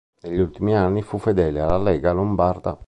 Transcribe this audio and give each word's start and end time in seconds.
Negli 0.21 0.39
ultimi 0.39 0.75
anni 0.75 1.03
fu 1.03 1.19
fedele 1.19 1.59
alla 1.59 1.77
Lega 1.77 2.11
Lombarda. 2.11 2.75